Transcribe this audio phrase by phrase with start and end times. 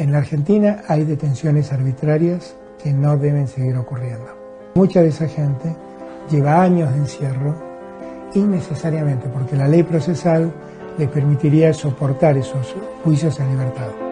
[0.00, 4.28] En la Argentina hay detenciones arbitrarias que no deben seguir ocurriendo.
[4.74, 5.76] Mucha de esa gente
[6.30, 7.54] lleva años de encierro
[8.32, 10.50] innecesariamente porque la ley procesal
[10.96, 12.74] le permitiría soportar esos
[13.04, 14.09] juicios en libertad.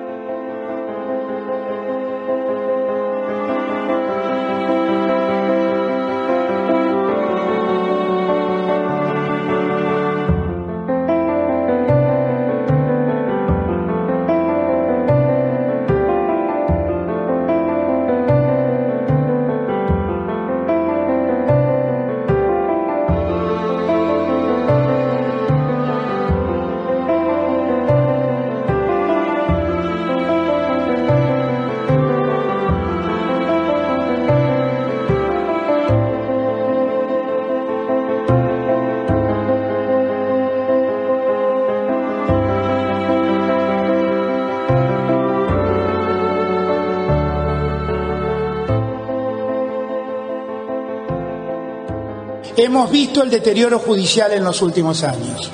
[52.61, 55.49] Hemos visto el deterioro judicial en los últimos años.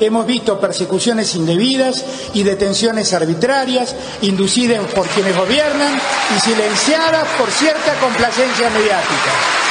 [0.00, 6.00] Hemos visto persecuciones indebidas y detenciones arbitrarias inducidas por quienes gobiernan
[6.34, 9.65] y silenciadas por cierta complacencia mediática.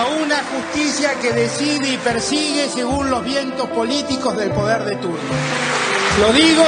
[0.00, 5.18] A una justicia que decide y persigue según los vientos políticos del poder de turno.
[6.20, 6.64] Lo digo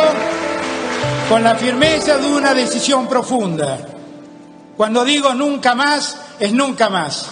[1.31, 3.89] con la firmeza de una decisión profunda.
[4.77, 7.31] Cuando digo nunca más, es nunca más.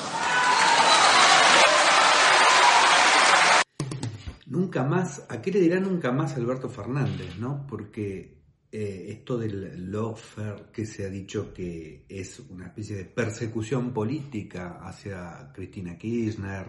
[4.46, 7.36] Nunca más, ¿a qué le dirá nunca más Alberto Fernández?
[7.38, 7.66] ¿no?
[7.68, 8.39] Porque
[8.72, 14.78] eh, esto del lawfare que se ha dicho que es una especie de persecución política
[14.82, 16.66] hacia Cristina Kirchner,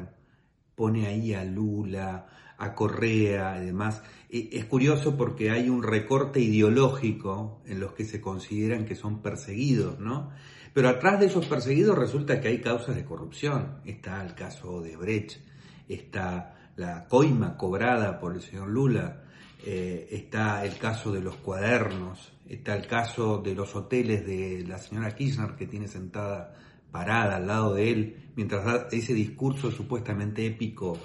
[0.74, 2.26] pone ahí a Lula,
[2.58, 4.02] a Correa y demás.
[4.30, 10.00] Es curioso porque hay un recorte ideológico en los que se consideran que son perseguidos,
[10.00, 10.32] ¿no?
[10.74, 13.82] Pero atrás de esos perseguidos resulta que hay causas de corrupción.
[13.86, 15.40] Está el caso de Brecht,
[15.88, 19.24] está la coima cobrada por el señor Lula,
[19.64, 24.78] eh, está el caso de los cuadernos, está el caso de los hoteles de la
[24.78, 26.56] señora Kirchner que tiene sentada
[26.92, 30.98] parada al lado de él mientras da ese discurso supuestamente épico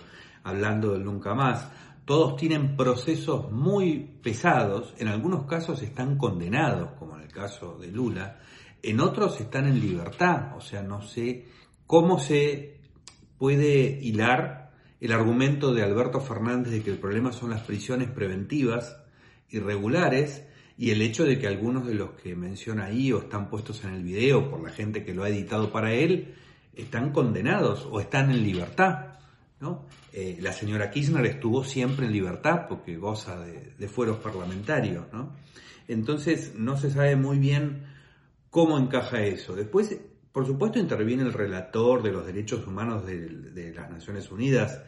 [0.42, 1.68] hablando del nunca más.
[2.04, 7.88] Todos tienen procesos muy pesados, en algunos casos están condenados, como en el caso de
[7.88, 8.38] Lula,
[8.82, 11.46] en otros están en libertad, o sea, no sé
[11.86, 12.78] cómo se
[13.38, 14.65] puede hilar
[15.00, 18.96] el argumento de Alberto Fernández de que el problema son las prisiones preventivas
[19.50, 20.44] irregulares
[20.78, 23.94] y el hecho de que algunos de los que menciona ahí o están puestos en
[23.94, 26.34] el video por la gente que lo ha editado para él
[26.74, 29.18] están condenados o están en libertad.
[29.60, 29.86] ¿no?
[30.12, 35.06] Eh, la señora Kirchner estuvo siempre en libertad porque goza de, de fueros parlamentarios.
[35.12, 35.34] ¿no?
[35.88, 37.86] Entonces no se sabe muy bien
[38.50, 39.54] cómo encaja eso.
[39.54, 39.98] Después
[40.36, 44.82] por supuesto interviene el relator de los derechos humanos de, las Naciones Unidas.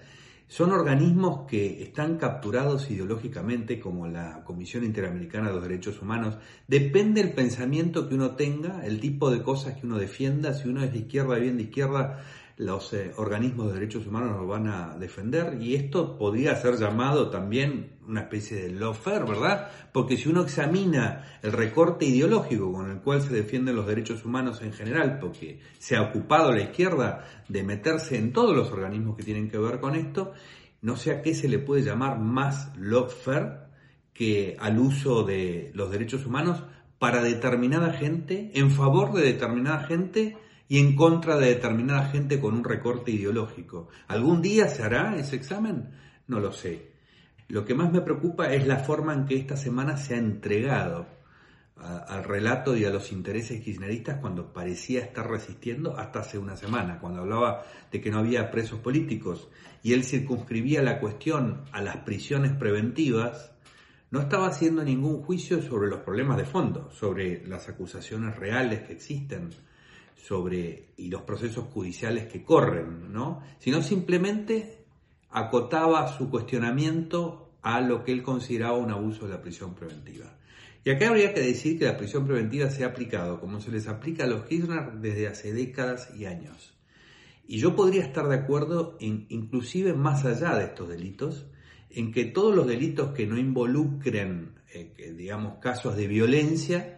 [0.47, 6.37] Son organismos que están capturados ideológicamente como la Comisión Interamericana de los Derechos Humanos.
[6.67, 10.53] Depende del pensamiento que uno tenga, el tipo de cosas que uno defienda.
[10.53, 12.23] Si uno es de izquierda, bien de izquierda,
[12.59, 17.31] los eh, organismos de derechos humanos lo van a defender y esto podría ser llamado
[17.31, 19.71] también una especie de lawfare, ¿verdad?
[19.93, 24.61] Porque si uno examina el recorte ideológico con el cual se defienden los derechos humanos
[24.61, 29.23] en general, porque se ha ocupado la izquierda de meterse en todos los organismos que
[29.23, 30.33] tienen que ver con esto,
[30.83, 33.69] no sé a qué se le puede llamar más lawfare
[34.13, 36.65] que al uso de los derechos humanos
[36.99, 40.37] para determinada gente, en favor de determinada gente,
[40.69, 43.89] y en contra de determinada gente con un recorte ideológico.
[44.07, 45.91] ¿Algún día se hará ese examen?
[46.27, 46.93] No lo sé.
[47.49, 51.07] Lo que más me preocupa es la forma en que esta semana se ha entregado
[51.81, 56.99] al relato y a los intereses kirchneristas cuando parecía estar resistiendo hasta hace una semana,
[56.99, 59.49] cuando hablaba de que no había presos políticos
[59.83, 63.53] y él circunscribía la cuestión a las prisiones preventivas,
[64.11, 68.95] no estaba haciendo ningún juicio sobre los problemas de fondo, sobre las acusaciones reales que
[68.95, 69.51] existen,
[70.19, 73.43] sobre y los procesos judiciales que corren, ¿no?
[73.59, 74.85] Sino simplemente
[75.31, 80.37] acotaba su cuestionamiento a lo que él consideraba un abuso de la prisión preventiva.
[80.85, 83.89] Y acá habría que decir que la prisión preventiva se ha aplicado como se les
[83.89, 86.75] aplica a los Kirchner desde hace décadas y años.
[87.47, 91.47] Y yo podría estar de acuerdo, en, inclusive más allá de estos delitos,
[91.91, 96.98] en que todos los delitos que no involucren, eh, digamos, casos de violencia,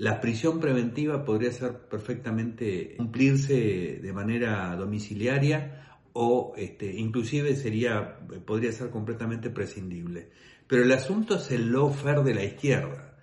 [0.00, 8.72] la prisión preventiva podría ser perfectamente cumplirse de manera domiciliaria o este, inclusive sería, podría
[8.72, 10.30] ser completamente prescindible.
[10.66, 13.18] Pero el asunto es el lawfare de la izquierda,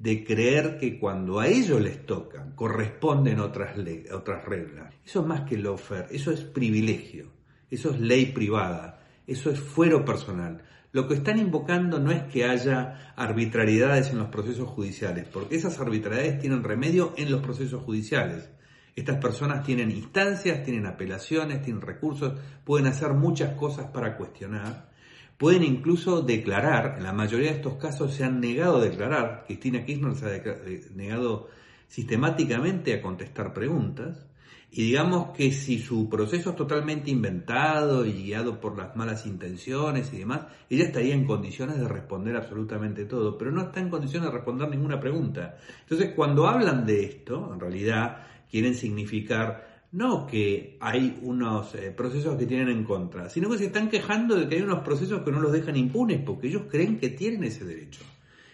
[0.00, 3.76] de creer que cuando a ellos les toca corresponden otras,
[4.12, 4.92] otras reglas.
[5.04, 7.30] Eso es más que lawfare, eso es privilegio,
[7.70, 10.60] eso es ley privada, eso es fuero personal.
[10.96, 15.78] Lo que están invocando no es que haya arbitrariedades en los procesos judiciales, porque esas
[15.78, 18.48] arbitrariedades tienen remedio en los procesos judiciales.
[18.94, 24.88] Estas personas tienen instancias, tienen apelaciones, tienen recursos, pueden hacer muchas cosas para cuestionar,
[25.36, 29.84] pueden incluso declarar, en la mayoría de estos casos se han negado a declarar, Cristina
[29.84, 31.50] Kirchner se ha eh, negado
[31.88, 34.24] sistemáticamente a contestar preguntas,
[34.70, 40.12] y digamos que si su proceso es totalmente inventado y guiado por las malas intenciones
[40.12, 44.28] y demás, ella estaría en condiciones de responder absolutamente todo, pero no está en condiciones
[44.28, 45.56] de responder ninguna pregunta.
[45.80, 52.36] Entonces, cuando hablan de esto, en realidad quieren significar no que hay unos eh, procesos
[52.36, 55.30] que tienen en contra, sino que se están quejando de que hay unos procesos que
[55.30, 58.02] no los dejan impunes porque ellos creen que tienen ese derecho.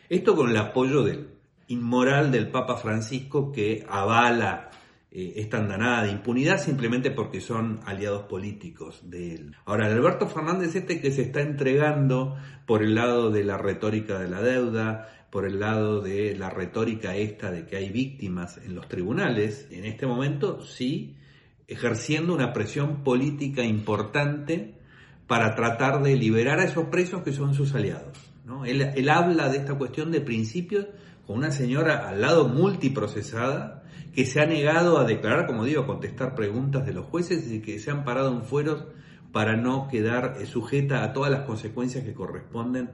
[0.09, 1.31] Esto con el apoyo del
[1.69, 4.71] inmoral del Papa Francisco que avala
[5.15, 9.57] eh, esta andanada de impunidad simplemente porque son aliados políticos de él.
[9.67, 14.31] Ahora, Alberto Fernández este que se está entregando por el lado de la retórica de
[14.31, 18.89] la deuda, por el lado de la retórica esta de que hay víctimas en los
[18.89, 21.15] tribunales, en este momento sí
[21.69, 24.79] ejerciendo una presión política importante
[25.27, 28.19] para tratar de liberar a esos presos que son sus aliados.
[28.47, 28.65] ¿no?
[28.65, 30.87] Él, él habla de esta cuestión de principios
[31.27, 33.82] con una señora al lado multiprocesada
[34.13, 37.61] que se ha negado a declarar, como digo, a contestar preguntas de los jueces y
[37.61, 38.85] que se han parado en fueros
[39.33, 42.91] para no quedar eh, sujeta a todas las consecuencias que corresponden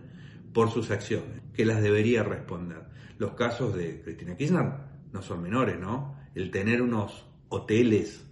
[0.52, 2.84] por sus acciones, que las debería responder.
[3.18, 4.72] Los casos de Cristina Kirchner
[5.12, 6.16] no son menores, ¿no?
[6.34, 8.24] El tener unos hoteles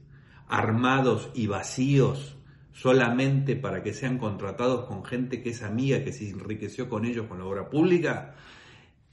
[0.48, 2.36] armados y vacíos
[2.72, 7.26] solamente para que sean contratados con gente que es amiga, que se enriqueció con ellos
[7.26, 8.36] con la obra pública,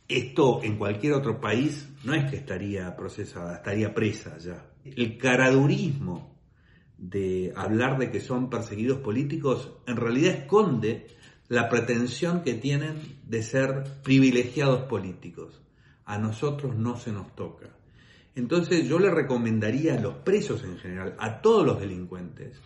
[0.07, 4.69] esto en cualquier otro país no es que estaría procesada, estaría presa ya.
[4.83, 6.37] El caradurismo
[6.97, 11.07] de hablar de que son perseguidos políticos en realidad esconde
[11.47, 12.95] la pretensión que tienen
[13.27, 15.61] de ser privilegiados políticos.
[16.05, 17.69] A nosotros no se nos toca.
[18.35, 22.59] Entonces yo le recomendaría a los presos en general, a todos los delincuentes,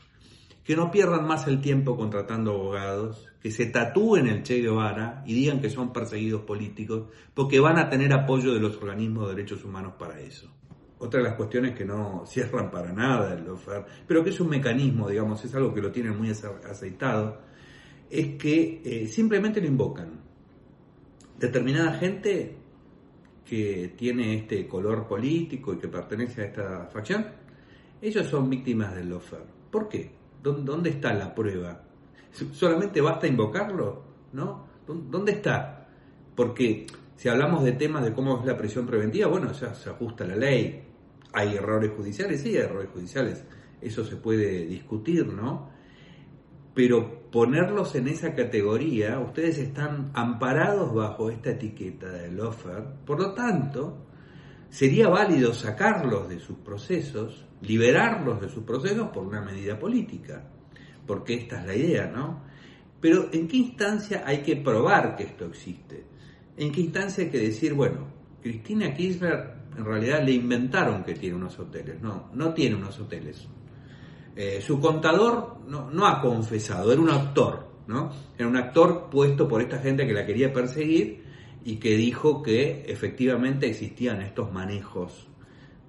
[0.64, 5.34] que no pierdan más el tiempo contratando abogados, que se tatúen el Che Guevara y
[5.34, 9.64] digan que son perseguidos políticos, porque van a tener apoyo de los organismos de derechos
[9.64, 10.54] humanos para eso.
[11.00, 14.50] Otra de las cuestiones que no cierran para nada el OFER, pero que es un
[14.50, 17.40] mecanismo, digamos, es algo que lo tienen muy aceitado,
[18.10, 20.20] es que eh, simplemente lo invocan.
[21.40, 22.58] Determinada gente
[23.46, 27.28] que tiene este color político y que pertenece a esta facción,
[28.02, 29.46] ellos son víctimas del lofer.
[29.72, 30.12] ¿Por qué?
[30.44, 31.87] ¿Dónde está la prueba?
[32.32, 34.04] ¿Solamente basta invocarlo?
[34.34, 34.68] ¿No?
[34.88, 35.88] ¿Dónde está?
[36.36, 40.26] Porque si hablamos de temas de cómo es la prisión preventiva, bueno, ya se ajusta
[40.26, 40.84] la ley.
[41.34, 43.44] Hay errores judiciales, sí, hay errores judiciales.
[43.82, 45.78] Eso se puede discutir, ¿no?
[46.78, 53.34] pero ponerlos en esa categoría, ustedes están amparados bajo esta etiqueta del offer, por lo
[53.34, 54.06] tanto,
[54.70, 60.52] sería válido sacarlos de sus procesos, liberarlos de sus procesos por una medida política,
[61.08, 62.44] porque esta es la idea, ¿no?
[63.00, 66.04] Pero ¿en qué instancia hay que probar que esto existe?
[66.58, 68.08] ¿En qué instancia hay que decir, bueno,
[68.42, 72.02] Cristina Kirchner en realidad le inventaron que tiene unos hoteles?
[72.02, 73.48] No, no tiene unos hoteles
[74.40, 78.12] eh, su contador no, ha confesado, era un actor, ¿no?
[78.38, 81.24] Era un actor puesto por esta gente que la quería perseguir
[81.66, 85.28] y que dijo que efectivamente existían estos manejos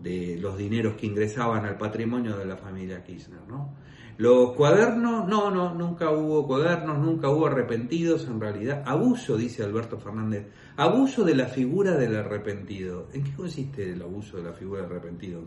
[0.01, 3.75] de los dineros que ingresaban al patrimonio de la familia Kirchner, ¿no?
[4.19, 9.97] Los cuadernos, no, no, nunca hubo cuadernos, nunca hubo arrepentidos, en realidad, abuso, dice Alberto
[9.97, 13.07] Fernández, abuso de la figura del arrepentido.
[13.13, 15.45] ¿En qué consiste el abuso de la figura del arrepentido?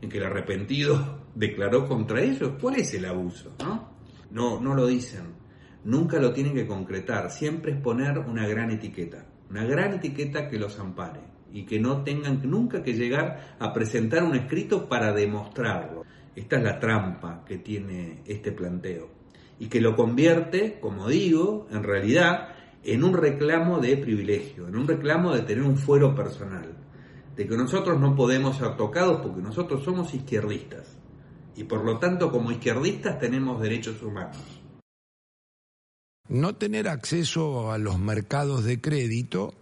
[0.00, 2.52] ¿En que el arrepentido declaró contra ellos.
[2.60, 3.56] ¿Cuál es el abuso?
[3.58, 3.88] No,
[4.30, 5.34] no, no lo dicen.
[5.82, 7.32] Nunca lo tienen que concretar.
[7.32, 9.26] Siempre es poner una gran etiqueta.
[9.50, 11.22] Una gran etiqueta que los ampare.
[11.52, 15.95] y que no tengan nunca que llegar a presentar un escrito para demostrarlo.
[16.36, 19.08] Esta es la trampa que tiene este planteo
[19.58, 22.48] y que lo convierte, como digo, en realidad
[22.84, 26.76] en un reclamo de privilegio, en un reclamo de tener un fuero personal,
[27.34, 30.98] de que nosotros no podemos ser tocados porque nosotros somos izquierdistas
[31.56, 34.36] y por lo tanto como izquierdistas tenemos derechos humanos.
[36.28, 39.54] No tener acceso a los mercados de crédito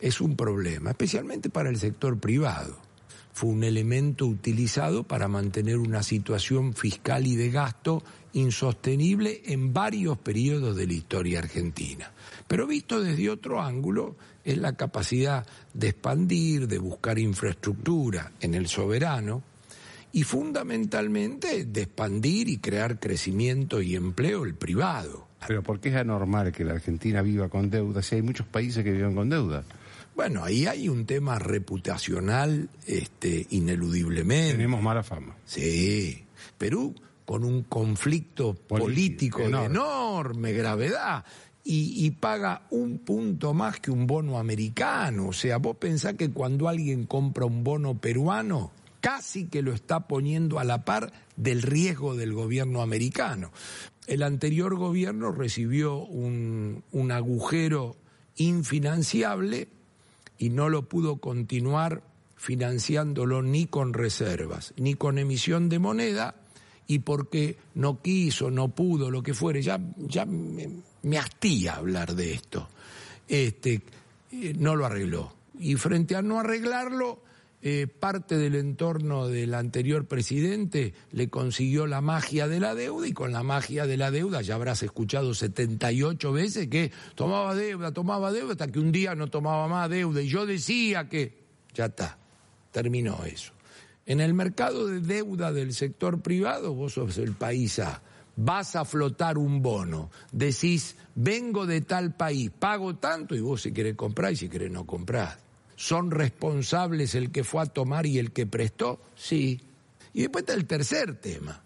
[0.00, 2.83] es un problema, especialmente para el sector privado.
[3.34, 10.18] Fue un elemento utilizado para mantener una situación fiscal y de gasto insostenible en varios
[10.18, 12.12] periodos de la historia argentina.
[12.46, 14.14] Pero visto desde otro ángulo,
[14.44, 19.42] es la capacidad de expandir, de buscar infraestructura en el soberano
[20.12, 25.26] y fundamentalmente de expandir y crear crecimiento y empleo el privado.
[25.48, 28.84] Pero ¿por qué es anormal que la Argentina viva con deuda si hay muchos países
[28.84, 29.64] que viven con deuda?
[30.14, 34.52] Bueno, ahí hay un tema reputacional este, ineludiblemente.
[34.52, 35.36] Tenemos mala fama.
[35.44, 36.24] Sí.
[36.56, 36.94] Perú
[37.24, 41.24] con un conflicto político, de enorme gravedad.
[41.66, 45.28] Y, y, paga un punto más que un bono americano.
[45.28, 50.06] O sea, vos pensás que cuando alguien compra un bono peruano, casi que lo está
[50.06, 53.50] poniendo a la par del riesgo del gobierno americano.
[54.06, 57.96] El anterior gobierno recibió un, un agujero
[58.36, 59.68] infinanciable
[60.44, 62.02] y no lo pudo continuar
[62.36, 66.34] financiándolo ni con reservas, ni con emisión de moneda,
[66.86, 72.34] y porque no quiso, no pudo, lo que fuere, ya, ya me, hastía hablar de
[72.34, 72.68] esto,
[73.26, 73.80] este,
[74.32, 75.34] eh, no lo arregló.
[75.58, 77.22] Y frente a no arreglarlo,
[77.66, 83.14] eh, parte del entorno del anterior presidente le consiguió la magia de la deuda y
[83.14, 88.32] con la magia de la deuda ya habrás escuchado 78 veces que tomaba deuda, tomaba
[88.32, 91.42] deuda hasta que un día no tomaba más deuda y yo decía que
[91.72, 92.18] ya está,
[92.70, 93.54] terminó eso.
[94.04, 98.02] En el mercado de deuda del sector privado vos sos el país A,
[98.36, 103.72] vas a flotar un bono, decís vengo de tal país, pago tanto y vos si
[103.72, 105.43] querés comprar y si querés no comprar.
[105.76, 109.00] ¿Son responsables el que fue a tomar y el que prestó?
[109.16, 109.60] Sí.
[110.12, 111.62] Y después está el tercer tema,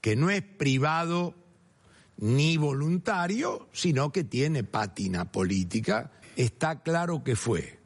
[0.00, 1.34] que no es privado
[2.16, 6.12] ni voluntario, sino que tiene pátina política.
[6.36, 7.78] Está claro que fue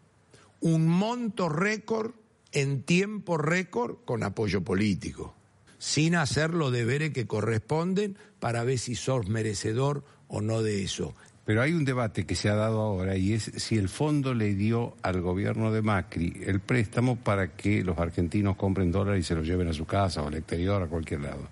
[0.61, 2.13] un monto récord
[2.53, 5.35] en tiempo récord con apoyo político,
[5.79, 11.15] sin hacer los deberes que corresponden para ver si sos merecedor o no de eso.
[11.47, 14.55] Pero hay un debate que se ha dado ahora y es si el fondo le
[14.55, 19.37] dio al gobierno de Macri el préstamo para que los argentinos compren dólares y se
[19.37, 21.49] los lleven a su casa o al exterior, a cualquier lado.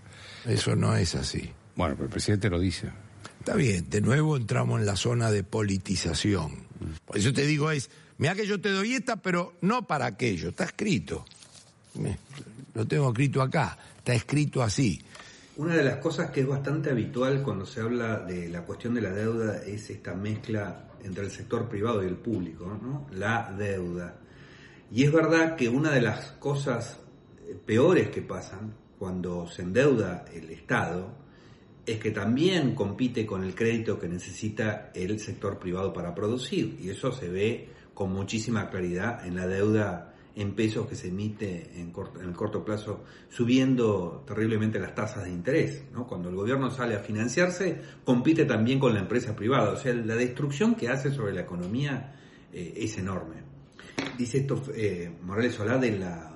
[0.46, 1.48] Eso no es así.
[1.76, 2.90] Bueno, pero el presidente lo dice.
[3.38, 6.50] Está bien, de nuevo entramos en la zona de politización.
[7.06, 10.48] Por eso te digo es, mira que yo te doy esta, pero no para aquello,
[10.48, 11.24] está escrito.
[12.74, 15.00] Lo tengo escrito acá, está escrito así.
[15.56, 19.02] Una de las cosas que es bastante habitual cuando se habla de la cuestión de
[19.02, 23.06] la deuda es esta mezcla entre el sector privado y el público, ¿no?
[23.12, 24.16] La deuda.
[24.90, 26.98] Y es verdad que una de las cosas
[27.64, 31.14] peores que pasan cuando se endeuda el Estado
[31.86, 36.78] es que también compite con el crédito que necesita el sector privado para producir.
[36.80, 41.70] Y eso se ve con muchísima claridad en la deuda en pesos que se emite
[41.76, 45.84] en, en, el corto plazo, subiendo terriblemente las tasas de interés.
[45.92, 46.06] ¿no?
[46.06, 49.72] Cuando el gobierno sale a financiarse, compite también con la empresa privada.
[49.72, 52.16] O sea, la destrucción que hace sobre la economía
[52.52, 53.36] eh, es enorme.
[54.18, 56.30] Dice esto eh, Morales Solá de la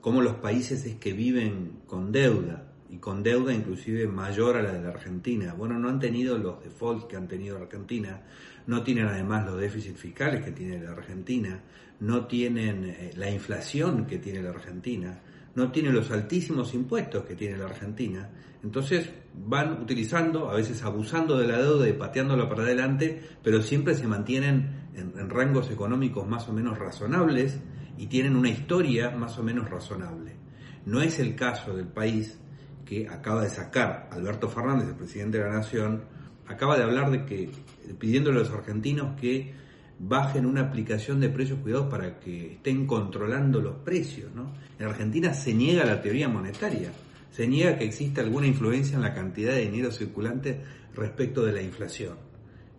[0.00, 4.72] cómo los países es que viven con deuda y con deuda inclusive mayor a la
[4.72, 5.54] de la Argentina.
[5.54, 8.20] Bueno, no han tenido los defaults que han tenido Argentina,
[8.66, 11.58] no tienen además los déficits fiscales que tiene la Argentina,
[12.00, 15.18] no tienen eh, la inflación que tiene la Argentina,
[15.54, 18.28] no tienen los altísimos impuestos que tiene la Argentina.
[18.62, 23.94] Entonces van utilizando, a veces abusando de la deuda y pateándola para adelante, pero siempre
[23.94, 27.58] se mantienen en, en rangos económicos más o menos razonables
[27.96, 30.36] y tienen una historia más o menos razonable.
[30.84, 32.38] No es el caso del país
[32.84, 36.04] que acaba de sacar Alberto Fernández, el presidente de la Nación,
[36.46, 37.50] acaba de hablar de que,
[37.98, 39.54] pidiéndole a los argentinos que
[39.98, 44.34] bajen una aplicación de precios cuidados para que estén controlando los precios.
[44.34, 44.52] ¿no?
[44.78, 46.90] En Argentina se niega la teoría monetaria,
[47.30, 50.60] se niega que exista alguna influencia en la cantidad de dinero circulante
[50.94, 52.16] respecto de la inflación.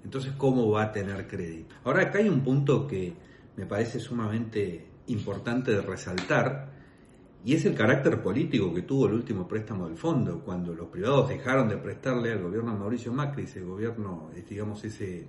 [0.03, 1.75] Entonces, ¿cómo va a tener crédito?
[1.85, 3.13] Ahora, acá hay un punto que
[3.55, 6.72] me parece sumamente importante de resaltar,
[7.45, 11.29] y es el carácter político que tuvo el último préstamo del fondo, cuando los privados
[11.29, 15.27] dejaron de prestarle al gobierno de Mauricio Macri, ese gobierno, digamos, ese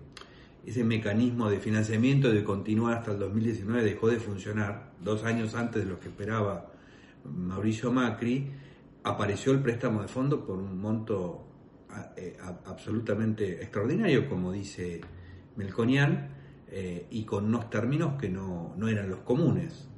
[0.67, 5.85] ese mecanismo de financiamiento de continuar hasta el 2019 dejó de funcionar, dos años antes
[5.85, 6.73] de lo que esperaba
[7.25, 8.51] Mauricio Macri,
[9.03, 11.47] apareció el préstamo de fondo por un monto
[12.17, 15.01] eh, absolutamente extraordinario, como dice
[15.57, 16.31] Melconian,
[16.69, 19.89] eh, y con unos términos que no, no eran los comunes.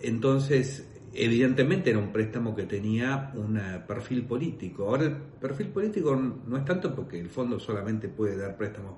[0.00, 4.88] Entonces, evidentemente era un préstamo que tenía un eh, perfil político.
[4.88, 8.94] Ahora el perfil político no es tanto porque el fondo solamente puede dar préstamos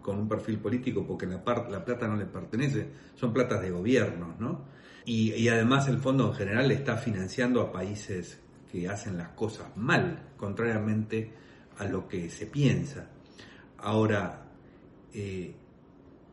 [0.00, 4.34] con un perfil político porque la, la plata no le pertenece, son platas de gobierno,
[4.38, 4.64] ¿no?
[5.04, 8.38] Y, y, además el fondo en general está financiando a países
[8.70, 11.32] que hacen las cosas mal, contrariamente
[11.78, 13.08] a lo que se piensa.
[13.78, 14.44] Ahora,
[15.12, 15.54] eh,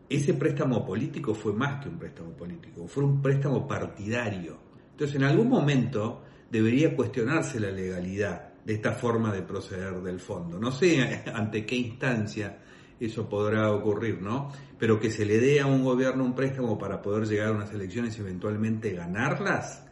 [0.09, 4.66] ese préstamo político fue más que un préstamo político, fue un préstamo partidario.
[4.97, 10.57] Entonces, en algún momento debería cuestionarse la legalidad de esta forma de proceder del fondo.
[10.57, 12.57] No sé ante qué instancia
[12.99, 14.51] eso podrá ocurrir, ¿no?
[14.79, 17.71] Pero que se le dé a un gobierno un préstamo para poder llegar a unas
[17.71, 19.85] elecciones y eventualmente ganarlas,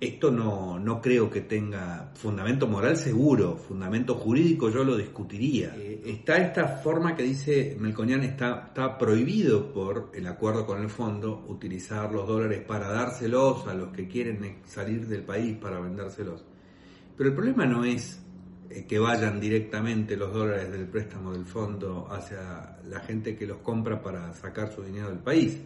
[0.00, 5.74] esto no, no creo que tenga fundamento moral seguro, fundamento jurídico yo lo discutiría.
[5.76, 10.88] Eh, está esta forma que dice Melconian, está, está prohibido por el acuerdo con el
[10.88, 16.46] fondo utilizar los dólares para dárselos a los que quieren salir del país para vendérselos.
[17.14, 18.22] Pero el problema no es
[18.70, 23.58] eh, que vayan directamente los dólares del préstamo del fondo hacia la gente que los
[23.58, 25.58] compra para sacar su dinero del país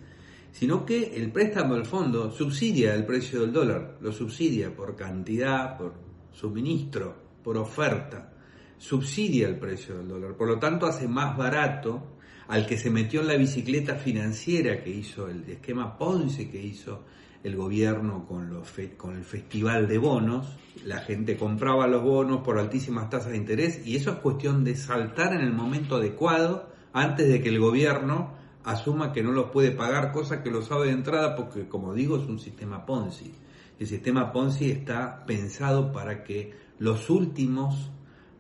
[0.55, 5.77] sino que el préstamo del fondo subsidia el precio del dólar, lo subsidia por cantidad,
[5.77, 5.95] por
[6.31, 8.33] suministro, por oferta,
[8.79, 10.37] subsidia el precio del dólar.
[10.37, 14.91] Por lo tanto, hace más barato al que se metió en la bicicleta financiera que
[14.91, 17.03] hizo el esquema Ponce que hizo
[17.43, 18.63] el gobierno con,
[18.97, 20.57] con el festival de bonos.
[20.85, 24.77] La gente compraba los bonos por altísimas tasas de interés y eso es cuestión de
[24.77, 29.71] saltar en el momento adecuado antes de que el gobierno asuma que no los puede
[29.71, 33.33] pagar, cosa que lo sabe de entrada porque, como digo, es un sistema Ponzi.
[33.79, 37.91] El sistema Ponzi está pensado para que los últimos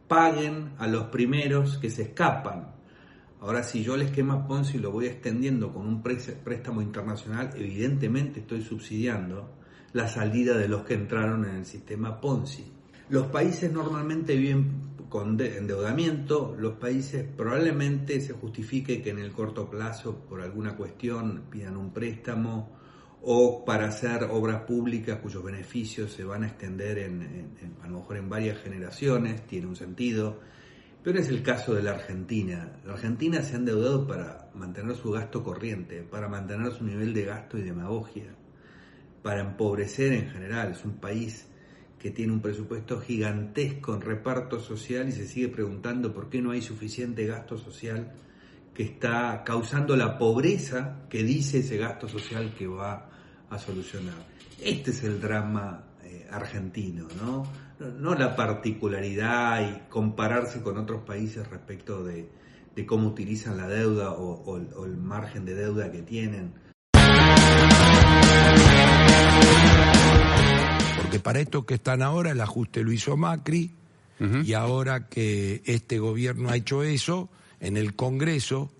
[0.08, 2.72] paguen a los primeros que se escapan.
[3.40, 8.62] Ahora, si yo el esquema Ponzi lo voy extendiendo con un préstamo internacional, evidentemente estoy
[8.62, 9.50] subsidiando
[9.92, 12.64] la salida de los que entraron en el sistema Ponzi.
[13.10, 19.70] Los países normalmente viven con endeudamiento, los países probablemente se justifique que en el corto
[19.70, 22.76] plazo, por alguna cuestión, pidan un préstamo
[23.22, 28.16] o para hacer obras públicas cuyos beneficios se van a extender en, a lo mejor
[28.16, 30.40] en varias generaciones, tiene un sentido.
[31.04, 32.80] Pero es el caso de la Argentina.
[32.84, 37.24] La Argentina se ha endeudado para mantener su gasto corriente, para mantener su nivel de
[37.24, 38.34] gasto y demagogia,
[39.22, 40.72] para empobrecer en general.
[40.72, 41.46] Es un país
[42.04, 46.50] que tiene un presupuesto gigantesco en reparto social y se sigue preguntando por qué no
[46.50, 48.12] hay suficiente gasto social
[48.74, 53.08] que está causando la pobreza que dice ese gasto social que va
[53.48, 54.16] a solucionar.
[54.62, 57.44] Este es el drama eh, argentino, ¿no?
[57.78, 58.14] ¿no?
[58.14, 62.28] la particularidad y compararse con otros países respecto de,
[62.86, 66.52] cómo utilizan la deuda o el margen de deuda que tienen
[71.20, 73.72] para esto que están ahora, el ajuste lo hizo Macri,
[74.44, 77.28] y ahora que este gobierno ha hecho eso,
[77.60, 78.70] en el Congreso,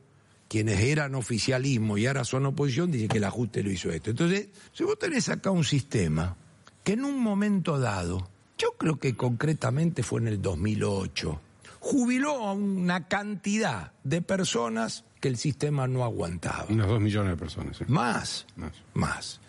[0.49, 4.11] quienes eran oficialismo y ahora son oposición, dicen que el ajuste lo hizo esto.
[4.11, 6.37] Entonces, si vos tenés acá un sistema
[6.83, 11.41] que en un momento dado, yo creo que concretamente fue en el 2008,
[11.81, 16.67] jubiló a una cantidad de personas que el sistema no aguantaba.
[16.69, 17.89] Unos dos millones de personas.
[17.89, 19.41] Más, más, más.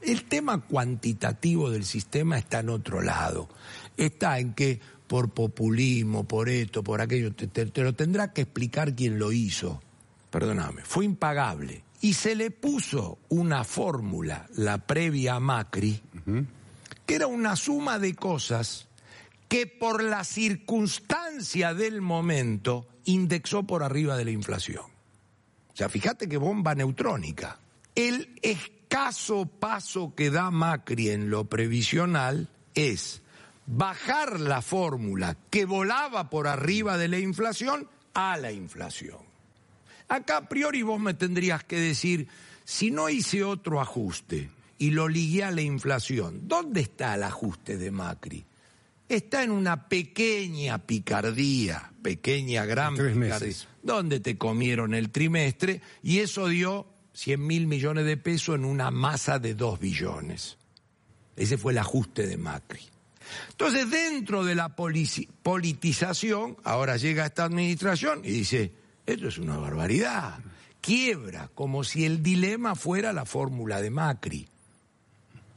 [0.00, 3.48] El tema cuantitativo del sistema está en otro lado.
[3.96, 9.18] Está en que por populismo, por esto, por aquello, te, lo tendrá que explicar quien
[9.18, 9.82] lo hizo.
[10.30, 11.82] Perdóname, fue impagable.
[12.00, 16.00] Y se le puso una fórmula, la previa a Macri,
[17.06, 18.86] que era una suma de cosas
[19.48, 24.84] que por la circunstancia del momento indexó por arriba de la inflación.
[24.84, 27.58] O sea, fíjate qué bomba neutrónica.
[27.94, 28.38] El
[28.88, 33.22] caso paso que da Macri en lo previsional es
[33.66, 39.18] bajar la fórmula que volaba por arriba de la inflación a la inflación.
[40.08, 42.28] Acá a priori vos me tendrías que decir,
[42.64, 44.48] si no hice otro ajuste
[44.78, 48.44] y lo ligué a la inflación, ¿dónde está el ajuste de Macri?
[49.08, 56.48] Está en una pequeña picardía, pequeña gran picardía, donde te comieron el trimestre y eso
[56.48, 56.86] dio
[57.18, 60.56] 100 mil millones de pesos en una masa de 2 billones.
[61.34, 62.80] Ese fue el ajuste de Macri.
[63.50, 68.72] Entonces, dentro de la politización, ahora llega esta administración y dice,
[69.04, 70.38] esto es una barbaridad.
[70.80, 74.48] quiebra, como si el dilema fuera la fórmula de Macri.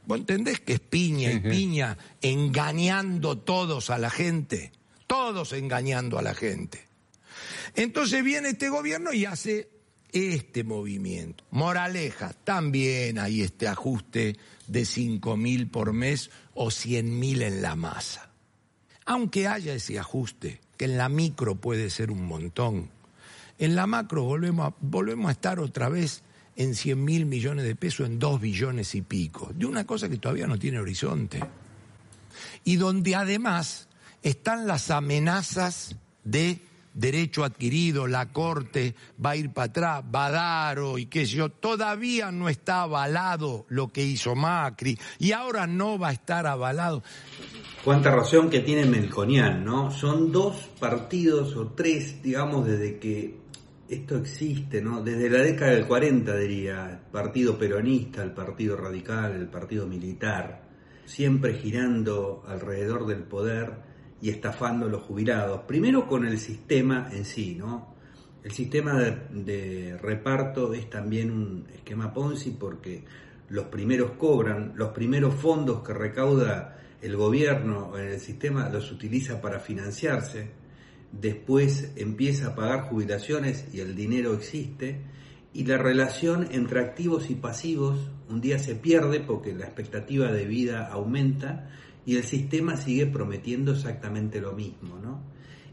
[0.04, 4.72] ¿Vos entendés que es piña y piña engañando todos a la gente?
[5.06, 6.88] Todos engañando a la gente.
[7.76, 9.70] Entonces viene este gobierno y hace
[10.12, 11.44] este movimiento.
[11.50, 17.74] Moraleja, también hay este ajuste de 5 mil por mes o 100 mil en la
[17.74, 18.30] masa.
[19.04, 22.90] Aunque haya ese ajuste, que en la micro puede ser un montón,
[23.58, 26.22] en la macro volvemos a, volvemos a estar otra vez
[26.56, 30.18] en 100 mil millones de pesos, en 2 billones y pico, de una cosa que
[30.18, 31.40] todavía no tiene horizonte.
[32.64, 33.88] Y donde además
[34.22, 36.60] están las amenazas de
[36.94, 42.30] derecho adquirido, la Corte va a ir para atrás, Badaro y qué sé yo, todavía
[42.30, 47.02] no está avalado lo que hizo Macri y ahora no va a estar avalado.
[47.84, 49.90] Cuánta razón que tiene Melconian, ¿no?
[49.90, 53.42] Son dos partidos o tres, digamos, desde que
[53.88, 55.02] esto existe, ¿no?
[55.02, 60.62] Desde la década del 40, diría, el Partido Peronista, el Partido Radical, el Partido Militar,
[61.04, 63.91] siempre girando alrededor del poder
[64.22, 65.62] y estafando a los jubilados.
[65.66, 67.92] Primero con el sistema en sí, ¿no?
[68.42, 73.04] El sistema de, reparto es también un esquema Ponzi porque
[73.50, 79.40] los primeros cobran, los primeros fondos que recauda el gobierno en el sistema los utiliza
[79.40, 80.62] para financiarse
[81.12, 85.02] después empieza a pagar jubilaciones y el dinero existe,
[85.54, 87.98] y la relación entre activos y pasivos
[88.30, 91.68] un día se pierde porque la expectativa de vida aumenta
[92.04, 95.22] y el sistema sigue prometiendo exactamente lo mismo, ¿no?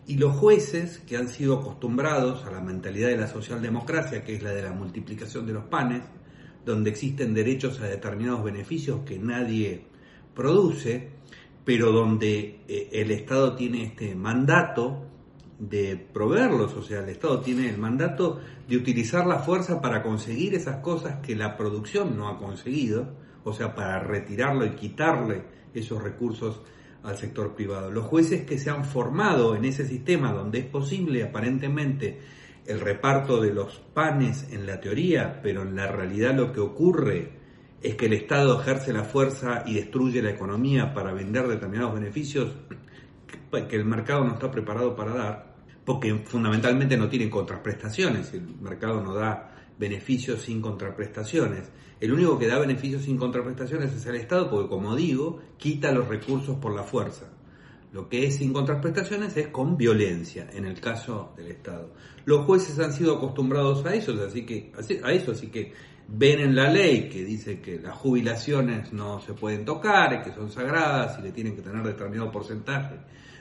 [0.06, 4.44] Y los jueces que han sido acostumbrados a la mentalidad de la socialdemocracia, que es
[4.44, 6.04] la de la multiplicación de los panes,
[6.65, 9.86] donde existen derechos a determinados beneficios que nadie
[10.34, 11.10] produce,
[11.63, 15.06] pero donde eh, el Estado tiene este mandato
[15.60, 20.56] de proveerlos, o sea, el Estado tiene el mandato de utilizar la fuerza para conseguir
[20.56, 23.13] esas cosas que la producción no ha conseguido,
[23.44, 26.62] o sea, para retirarlo y quitarle esos recursos
[27.04, 27.92] al sector privado.
[27.92, 32.20] Los jueces que se han formado en ese sistema donde es posible aparentemente
[32.66, 37.32] el reparto de los panes en la teoría, pero en la realidad lo que ocurre
[37.82, 42.52] es que el Estado ejerce la fuerza y destruye la economía para vender determinados beneficios
[43.52, 45.56] que el mercado no está preparado para dar,
[45.86, 51.72] porque fundamentalmente no tienen contraprestaciones, el mercado no da beneficios sin contraprestaciones.
[52.00, 56.08] El único que da beneficios sin contraprestaciones es el Estado, porque como digo, quita los
[56.08, 57.32] recursos por la fuerza.
[57.92, 61.94] Lo que es sin contraprestaciones es con violencia, en el caso del Estado.
[62.26, 64.72] Los jueces han sido acostumbrados a eso, así que,
[65.04, 65.74] a eso, así que
[66.08, 70.52] ven en la ley que dice que las jubilaciones no se pueden tocar, que son
[70.52, 72.96] sagradas y que tienen que tener determinado porcentaje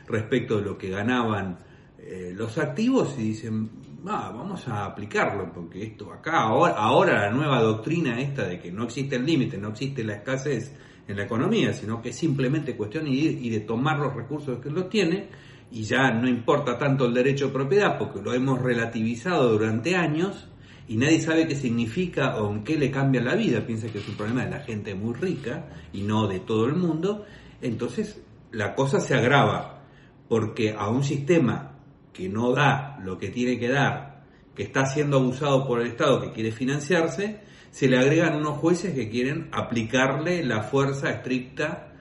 [0.07, 1.59] respecto de lo que ganaban
[1.98, 3.70] eh, los activos y dicen,
[4.09, 8.73] ah, vamos a aplicarlo, porque esto acá, ahora, ahora la nueva doctrina esta de que
[8.73, 10.75] no existe el límite, no existe la escasez
[11.07, 14.59] en la economía, sino que es simplemente cuestión de ir y de tomar los recursos
[14.61, 15.29] que los tiene,
[15.71, 20.49] y ya no importa tanto el derecho de propiedad, porque lo hemos relativizado durante años,
[20.88, 24.09] y nadie sabe qué significa o en qué le cambia la vida, piensa que es
[24.09, 27.27] un problema de la gente muy rica y no de todo el mundo,
[27.61, 29.83] entonces la cosa se agrava,
[30.29, 31.78] porque a un sistema
[32.12, 36.21] que no da lo que tiene que dar, que está siendo abusado por el Estado,
[36.21, 37.40] que quiere financiarse,
[37.71, 41.92] se le agregan unos jueces que quieren aplicarle la fuerza estricta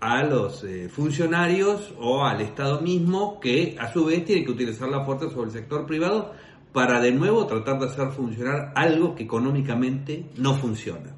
[0.00, 4.88] a los eh, funcionarios o al Estado mismo, que a su vez tiene que utilizar
[4.88, 6.32] la fuerza sobre el sector privado
[6.72, 11.14] para de nuevo tratar de hacer funcionar algo que económicamente no funciona.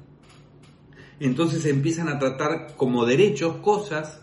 [1.19, 4.21] Entonces empiezan a tratar como derechos cosas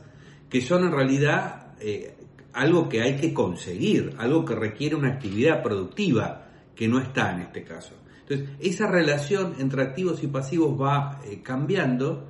[0.51, 2.17] que son en realidad eh,
[2.59, 7.43] algo que hay que conseguir, algo que requiere una actividad productiva, que no está en
[7.43, 7.95] este caso.
[8.23, 12.29] Entonces, esa relación entre activos y pasivos va eh, cambiando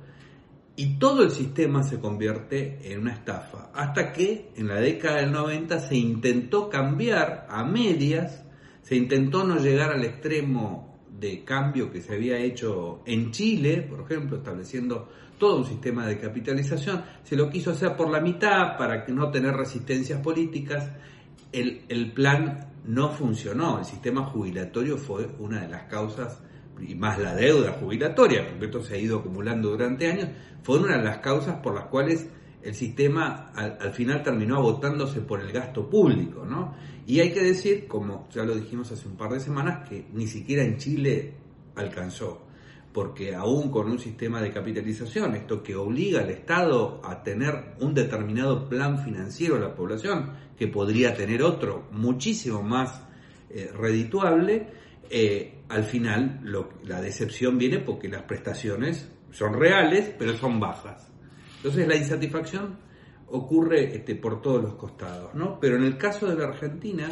[0.75, 5.31] y todo el sistema se convierte en una estafa, hasta que en la década del
[5.31, 8.45] 90 se intentó cambiar a medias,
[8.83, 14.01] se intentó no llegar al extremo de cambio que se había hecho en Chile, por
[14.01, 15.09] ejemplo, estableciendo
[15.39, 19.31] todo un sistema de capitalización, se lo quiso hacer por la mitad para que no
[19.31, 20.91] tener resistencias políticas.
[21.51, 26.39] El, plan no funcionó, el sistema jubilatorio fue una de las causas,
[26.79, 30.29] y más la deuda jubilatoria, porque esto se ha ido acumulando durante años,
[30.61, 32.29] fue una de las causas por las cuales
[32.61, 36.75] el sistema al, al, final terminó agotándose por el gasto público, ¿no?
[37.07, 40.27] Y hay que decir, como ya lo dijimos hace un par de semanas, que ni
[40.27, 41.33] siquiera en Chile
[41.75, 42.48] alcanzó
[42.93, 47.93] porque aún con un sistema de capitalización, esto que obliga al Estado a tener un
[47.93, 53.01] determinado plan financiero a la población, que podría tener otro muchísimo más
[53.49, 54.67] eh, redituable,
[55.09, 56.41] eh, al final
[56.83, 61.11] la decepción viene porque las prestaciones son reales, pero son bajas.
[61.57, 62.77] Entonces la insatisfacción
[63.27, 65.59] ocurre este, por todos los costados, ¿no?
[65.59, 67.07] Pero en el caso de la Argentina,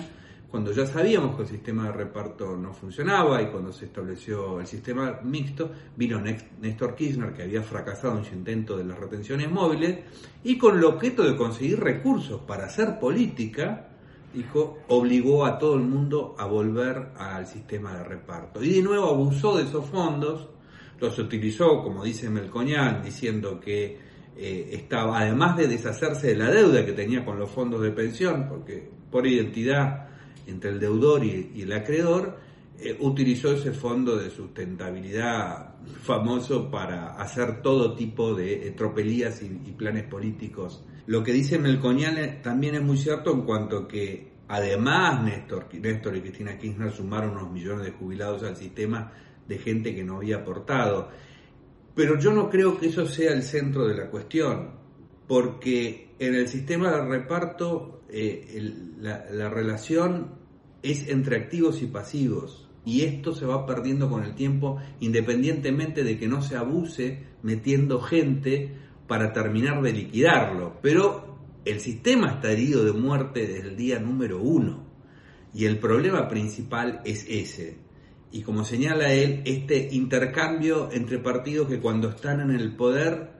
[0.49, 4.67] cuando ya sabíamos que el sistema de reparto no funcionaba y cuando se estableció el
[4.67, 9.99] sistema mixto, vino Néstor Kirchner, que había fracasado en su intento de las retenciones móviles,
[10.45, 13.89] y con el objeto de conseguir recursos para hacer política,
[14.33, 18.63] dijo, obligó a todo el mundo a volver al sistema de reparto.
[18.63, 20.47] Y de nuevo abusó de esos fondos,
[20.99, 23.99] los utilizó, como dice Melcoñán, diciendo que
[24.37, 28.47] eh, estaba, además de deshacerse de la deuda que tenía con los fondos de pensión,
[28.47, 30.06] porque por identidad
[30.47, 32.37] entre el deudor y, el acreedor,
[32.79, 40.03] eh, utilizó ese fondo de sustentabilidad famoso para hacer todo tipo de tropelías y, planes
[40.03, 40.83] políticos.
[41.05, 46.21] Lo que dice Melconian también es muy cierto en cuanto que además Néstor, Néstor y
[46.21, 49.11] Cristina Kirchner sumaron unos millones de jubilados al sistema
[49.47, 51.09] de gente que no había aportado.
[51.95, 54.71] Pero yo no creo que eso sea el centro de la cuestión,
[55.27, 60.36] porque en el sistema de reparto eh, la, relación
[60.83, 66.17] es entre activos y pasivos y esto se va perdiendo con el tiempo independientemente de
[66.17, 68.75] que no se abuse metiendo gente
[69.07, 70.77] para terminar de liquidarlo.
[70.81, 74.85] Pero el sistema está herido de muerte desde el día número uno
[75.53, 77.77] y el problema principal es ese.
[78.31, 83.31] Y como señala él, este intercambio entre partidos que cuando están en el poder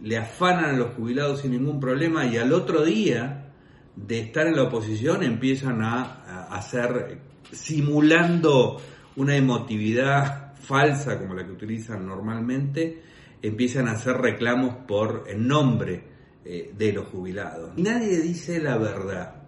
[0.00, 3.52] le afanan a los jubilados sin ningún problema y al otro día
[3.96, 6.17] de estar en la oposición empiezan a,
[6.50, 7.20] hacer,
[7.52, 8.80] simulando
[9.16, 13.02] una emotividad falsa como la que utilizan normalmente,
[13.42, 16.04] empiezan a hacer reclamos por el nombre
[16.44, 17.76] eh, de los jubilados.
[17.76, 19.42] Nadie dice la verdad,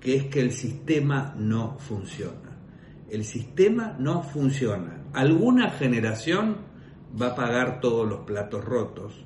[0.00, 2.58] que es que el sistema no funciona.
[3.08, 5.02] El sistema no funciona.
[5.12, 6.56] Alguna generación
[7.20, 9.24] va a pagar todos los platos rotos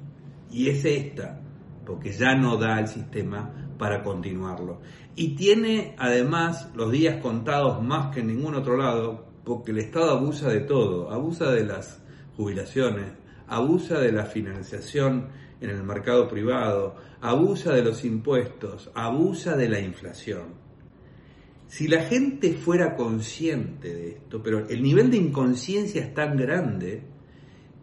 [0.50, 1.40] y es esta,
[1.84, 4.80] porque ya no da el sistema para continuarlo.
[5.14, 10.10] Y tiene además los días contados más que en ningún otro lado, porque el Estado
[10.10, 12.02] abusa de todo, abusa de las
[12.36, 13.12] jubilaciones,
[13.46, 15.28] abusa de la financiación
[15.60, 20.66] en el mercado privado, abusa de los impuestos, abusa de la inflación.
[21.68, 27.02] Si la gente fuera consciente de esto, pero el nivel de inconsciencia es tan grande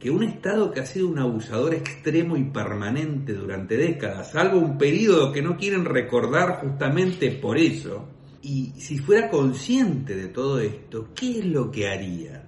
[0.04, 4.78] que un Estado que ha sido un abusador extremo y permanente durante décadas, salvo un
[4.78, 8.10] periodo que no quieren recordar justamente por eso,
[8.42, 12.44] y si fuera consciente de todo esto, ¿qué es lo que haría?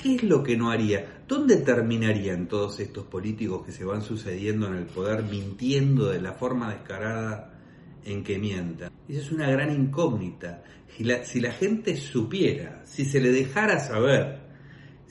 [0.00, 1.24] ¿Qué es lo que no haría?
[1.26, 6.34] ¿Dónde terminarían todos estos políticos que se van sucediendo en el poder mintiendo de la
[6.34, 7.58] forma descarada
[8.04, 8.92] en que mientan?
[9.08, 10.62] Esa es una gran incógnita.
[10.96, 14.41] Si la, si la gente supiera, si se le dejara saber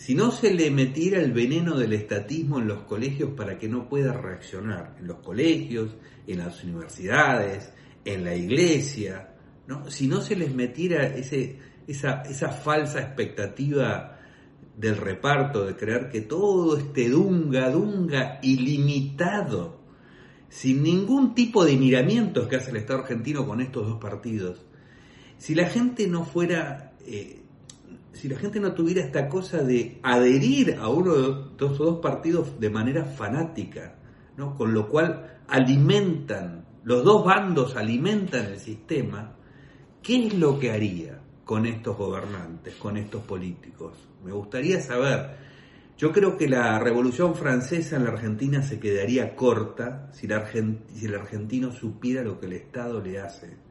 [0.02, 3.88] si no se le metiera el veneno del estatismo en los colegios para que no
[3.88, 7.72] pueda reaccionar, en los colegios, en las universidades,
[8.04, 9.36] en la iglesia,
[9.68, 9.92] ¿no?
[9.92, 14.18] si no se les metiera ese, esa, esa falsa expectativa
[14.76, 19.82] del reparto, de creer que todo este dunga, dunga ilimitado,
[20.50, 24.66] sin ningún tipo de miramientos que hace el Estado argentino con estos dos partidos,
[25.38, 27.41] si la gente no fuera eh,
[28.22, 32.60] si la gente no tuviera esta cosa de adherir a uno de estos dos partidos
[32.60, 33.96] de manera fanática,
[34.38, 34.56] ¿no?
[34.56, 39.38] con lo cual alimentan, los dos bandos alimentan el sistema,
[40.04, 43.98] ¿qué es lo que haría con estos gobernantes, con estos políticos?
[44.24, 45.38] Me gustaría saber.
[45.98, 50.28] Yo creo que la Revolución Francesa en la Argentina se quedaría corta si,
[50.94, 53.71] si el argentino supiera lo que el Estado le hace.